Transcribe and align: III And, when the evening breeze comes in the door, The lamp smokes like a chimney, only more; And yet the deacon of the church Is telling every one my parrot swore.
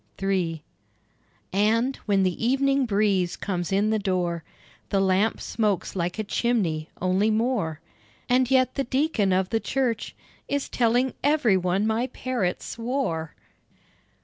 III 0.19 0.63
And, 1.53 1.95
when 2.07 2.23
the 2.23 2.43
evening 2.43 2.87
breeze 2.87 3.35
comes 3.35 3.71
in 3.71 3.91
the 3.91 3.99
door, 3.99 4.43
The 4.89 4.99
lamp 4.99 5.39
smokes 5.39 5.95
like 5.95 6.17
a 6.17 6.23
chimney, 6.23 6.89
only 6.99 7.29
more; 7.29 7.81
And 8.27 8.49
yet 8.49 8.73
the 8.73 8.83
deacon 8.83 9.31
of 9.31 9.49
the 9.49 9.59
church 9.59 10.15
Is 10.47 10.69
telling 10.69 11.13
every 11.23 11.55
one 11.55 11.85
my 11.85 12.07
parrot 12.07 12.63
swore. 12.63 13.35